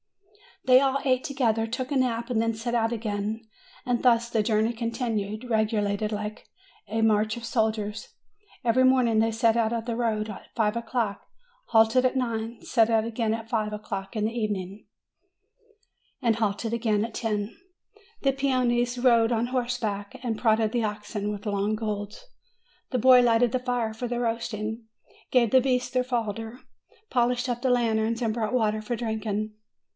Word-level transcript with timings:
They 0.65 0.79
all 0.79 0.99
ate 1.05 1.23
together, 1.23 1.65
took 1.65 1.91
a 1.91 1.95
nap, 1.95 2.29
and 2.29 2.39
then 2.39 2.53
set 2.53 2.75
out 2.75 2.91
again; 2.91 3.47
and 3.85 4.01
thus 4.01 4.29
the 4.29 4.43
journey 4.43 4.73
continued, 4.73 5.47
regulated 5.49 6.11
like 6.11 6.47
a 6.87 7.01
march 7.01 7.35
of 7.35 7.45
soldiers. 7.45 8.09
Every 8.63 8.83
morning 8.83 9.19
they 9.19 9.31
set 9.31 9.57
out 9.57 9.73
on 9.73 9.85
the 9.85 9.95
road 9.95 10.29
at 10.29 10.53
five 10.55 10.75
o'clock, 10.75 11.27
halted 11.67 12.05
at 12.05 12.15
nine, 12.15 12.61
set 12.61 12.91
out 12.91 13.05
again 13.05 13.33
at 13.33 13.49
five 13.49 13.73
o'clock 13.73 14.15
in 14.15 14.25
the 14.25 14.31
even 14.33 14.55
FROM 14.55 14.61
APENNINES 16.33 16.55
TO 16.61 16.69
THE 16.69 16.75
ANDES 16.89 17.19
279 17.21 17.33
ing, 17.33 17.43
and 17.43 17.47
halted 17.47 17.53
again 17.53 17.53
at 17.53 17.53
ten. 17.53 17.57
The 18.21 18.33
peones 18.73 19.03
rode 19.03 19.31
on 19.31 19.47
horseback, 19.47 20.19
and 20.23 20.37
prodded 20.37 20.71
the 20.71 20.83
oxen 20.83 21.31
with 21.31 21.45
long 21.47 21.75
goads. 21.75 22.25
The 22.91 22.99
boy 22.99 23.21
lighted 23.21 23.51
the 23.51 23.59
fire 23.59 23.93
for 23.95 24.07
the 24.07 24.19
roasting, 24.19 24.85
gave 25.31 25.49
the 25.49 25.61
beasts 25.61 25.91
their 25.91 26.03
fodder, 26.03 26.59
polished 27.09 27.49
up 27.49 27.61
the 27.61 27.69
lanterns, 27.71 28.21
and 28.21 28.33
brought 28.33 28.53
water 28.53 28.81
for 28.81 28.95
drinking. 28.95 29.53